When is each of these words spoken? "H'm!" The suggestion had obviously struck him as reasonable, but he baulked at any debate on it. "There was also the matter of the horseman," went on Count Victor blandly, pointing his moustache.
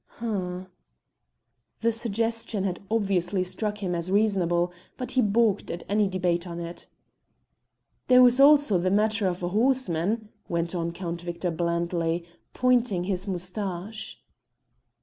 "H'm!" 0.17 0.65
The 1.81 1.91
suggestion 1.91 2.63
had 2.63 2.79
obviously 2.89 3.43
struck 3.43 3.83
him 3.83 3.93
as 3.93 4.09
reasonable, 4.09 4.73
but 4.97 5.11
he 5.11 5.21
baulked 5.21 5.69
at 5.69 5.83
any 5.87 6.07
debate 6.07 6.47
on 6.47 6.59
it. 6.59 6.87
"There 8.07 8.23
was 8.23 8.39
also 8.39 8.79
the 8.79 8.89
matter 8.89 9.27
of 9.27 9.39
the 9.41 9.49
horseman," 9.49 10.29
went 10.49 10.73
on 10.73 10.91
Count 10.91 11.21
Victor 11.21 11.51
blandly, 11.51 12.25
pointing 12.53 13.03
his 13.03 13.27
moustache. 13.27 14.19